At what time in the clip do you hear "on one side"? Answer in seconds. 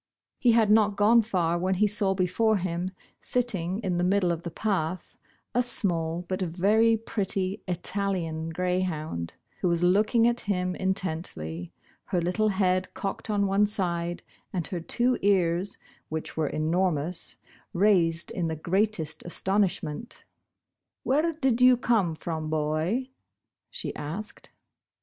13.29-14.23